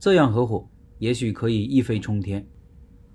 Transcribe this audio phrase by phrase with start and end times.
[0.00, 0.68] 这样合伙
[0.98, 2.46] 也许可以一飞冲天。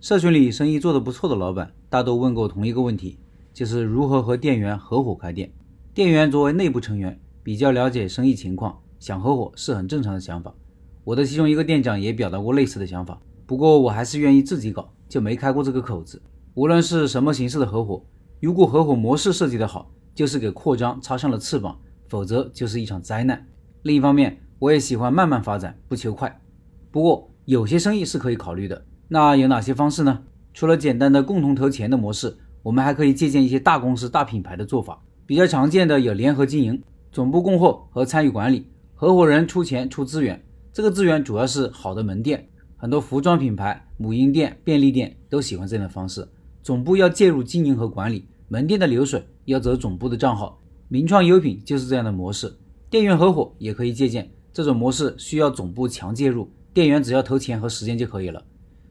[0.02, 3.18] 社群里生意做得不错的老板，大都问过同一个问题，
[3.54, 5.50] 就是如何和店员合伙开店。
[5.94, 10.54] 店员作为内部成员，比较了解生意情况，想合伙是很正常的想法。
[11.06, 16.22] 我的其中一个店长也表达过类似的想法，不过我还是愿意自己搞，就没开过这个口子。
[16.56, 18.04] 无论是什么形式的合伙，
[18.42, 21.80] 如果合伙模式设计得好，就是给扩张插上了翅膀，
[22.10, 23.48] 否则就是一场灾难。
[23.84, 26.42] 另一方面，我也喜欢慢慢发展，不求快。
[26.94, 28.86] 不过有些生意是可以考虑的。
[29.08, 30.22] 那有哪些方式呢？
[30.54, 35.04] 除了简单的共同投钱的模式，我们还可以借鉴一些大公司、大品牌的做法。
[35.26, 36.80] 比较常见的有联合经营、
[37.12, 40.40] 总部供货和参与管理，合伙人出钱出资源，
[40.72, 42.48] 这个资源主要是好的门店。
[42.78, 46.28] 很多服装品牌、母婴店、便利店都喜欢这样的方式。
[46.62, 50.62] 总部要介入经营和管理，门店的流水要走总部的账号。
[50.90, 52.56] 名创优品就是这样的模式。
[52.92, 58.44] 店员合伙也可以借鉴这种模式，需要总部强介入，店员只要投钱和时间就可以了。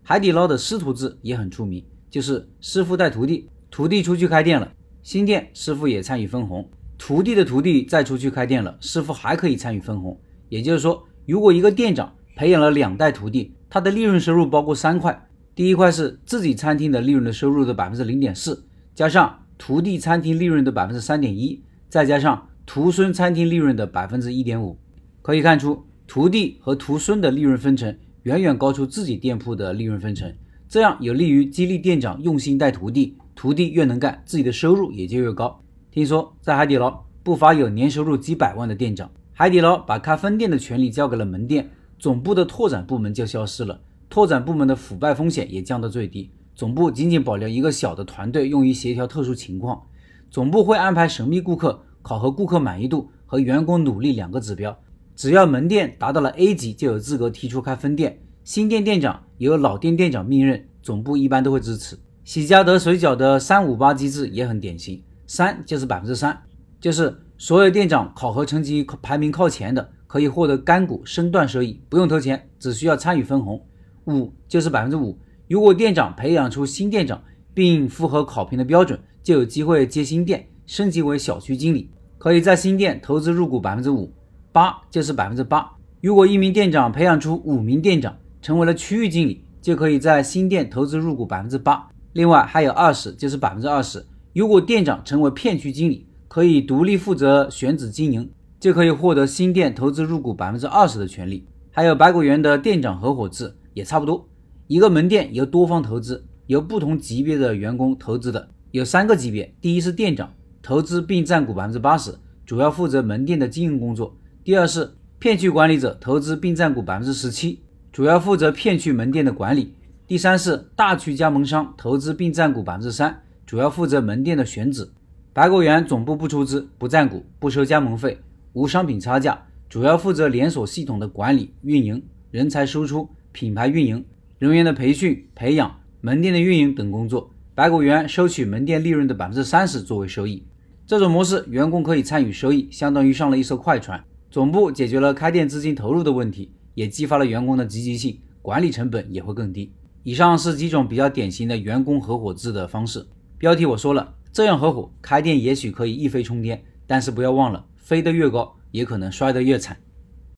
[0.03, 10.19] 海底捞的师徒制也很出名，就是师傅带徒弟，徒弟出去开店了，新店师傅也参与分红，徒弟的徒弟再出去开店了，师傅还可以参与分红。
[10.49, 24.79] 也就是说，如果一个店长培养了两代徒弟，他的利润收入包括三块，第一块是自己餐厅的利润的收入的百分之零点四，加上徒弟餐厅利润的百分之三点一，再加上徒孙餐厅利润的百分之一点五，
[25.23, 27.96] 可以看出徒弟和徒孙的利润分成。
[28.24, 30.30] 远远高出自己店铺的利润分成，
[30.68, 35.59] 这样有利于激励店长用心带徒弟，徒弟越能干，自己的收入也就越高。
[35.90, 41.66] 听说在海底捞不乏有年收入几百万的店长，海底捞把开分店的权利交给了门店，
[41.99, 49.83] 总部的拓展部门就消失了，拓展部门的腐败风险也降到最低，总部仅仅保留一个小的团队用于协调特殊情况，
[50.30, 54.79] 总部会安排神秘顾客考核顾客满意度和员工努力两个指标。
[55.15, 58.18] 只要门店达到了 A 级，就有资格提出开分店。
[58.45, 61.96] 新店店长由老店店长命任，总部一般都会支持。
[62.24, 66.37] 喜家德水饺的三五八机制也很典型，三就是百分之三，
[66.81, 73.61] 就是所有店长考核成绩排名靠前的，可以获得干股身段收益，不用投钱，只需要参与分红。
[74.06, 75.17] 五就是百分之五，
[75.49, 77.23] 如果店长培养出新店长，
[77.55, 84.12] 并符合考评的标准，就有机会接新店，升级为小区经理，可以在新店投资入股百分之五。
[84.53, 85.69] 八就是百分之八。
[86.03, 91.89] 如果一名店长培养出五名店长，成为了区域经理，就可以在新店投资入股百分之八。
[92.13, 94.05] 另外还有二十，就是百分之二十。
[94.35, 98.31] 如果店长成为片区经理，可以独立负责选址经营，
[98.61, 101.47] 就可以获得新店投资入股百分之二十的权利。
[101.71, 104.29] 还有百果园的店长合伙制也差不多。
[104.67, 109.55] 一个门店由多方投资，由不同级别的员工投资的，有三个级别。
[109.61, 112.15] 第一是店长投资并占股百分之八十，
[112.45, 114.17] 主要负责门店的经营工作。
[114.45, 117.61] 第二是片区管理者投资并占股百分之十七，
[117.93, 119.73] 主要负责片区门店的管理。
[120.09, 124.91] 第三是大区加盟商投资并占股百分之三，主要负责门店的选址。
[125.33, 128.19] 百果园总部不出资、不占股、不收加盟费、
[128.53, 134.05] 无商品差价，主要负责连锁系统的管理、运营、人才输出、品牌运营、
[134.41, 137.31] 人员的培训培养、门店的运营等工作。
[137.55, 140.45] 百果园收取门店利润的百分之三十作为收益。
[140.85, 144.03] 这种模式，员工可以参与收益，相当于上了一艘快船。
[144.32, 149.70] 总部解决了开店资金投入的问题，也激发了员工的积极性，管理成本也会更低。
[150.04, 153.06] 以上是几种比较典型的员工合伙制的方式。
[153.37, 159.76] 标题我说了，这样合伙开店也许可以一飞冲天，但是不要忘了，飞得越高，也可能摔得越惨。